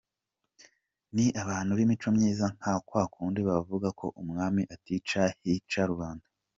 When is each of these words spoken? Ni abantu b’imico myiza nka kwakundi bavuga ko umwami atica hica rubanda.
Ni 1.15 1.25
abantu 1.41 1.71
b’imico 1.77 2.07
myiza 2.15 2.45
nka 2.57 2.73
kwakundi 2.87 3.39
bavuga 3.49 3.87
ko 3.99 4.05
umwami 4.21 4.61
atica 4.75 5.21
hica 5.43 5.81
rubanda. 5.91 6.25